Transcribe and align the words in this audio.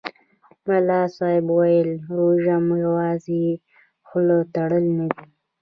ملا 0.67 1.01
صاحب 1.17 1.45
ویل: 1.57 1.89
روژه 2.17 2.55
یوازې 2.85 3.43
خوله 4.07 4.37
تړل 4.53 4.85
نه 4.97 5.05
دي. 5.13 5.23